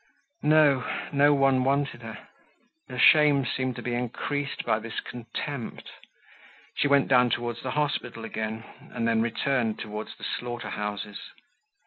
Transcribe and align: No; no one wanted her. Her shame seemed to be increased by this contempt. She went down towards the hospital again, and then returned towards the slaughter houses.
No; 0.41 0.83
no 1.13 1.31
one 1.31 1.63
wanted 1.63 2.01
her. 2.01 2.27
Her 2.89 2.97
shame 2.97 3.45
seemed 3.45 3.75
to 3.75 3.83
be 3.83 3.93
increased 3.93 4.65
by 4.65 4.79
this 4.79 4.99
contempt. 4.99 5.91
She 6.73 6.87
went 6.87 7.07
down 7.07 7.29
towards 7.29 7.61
the 7.61 7.69
hospital 7.77 8.25
again, 8.25 8.63
and 8.95 9.07
then 9.07 9.21
returned 9.21 9.77
towards 9.77 10.17
the 10.17 10.23
slaughter 10.23 10.71
houses. 10.71 11.19